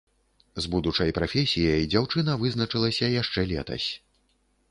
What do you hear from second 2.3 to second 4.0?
вызначылася яшчэ летась.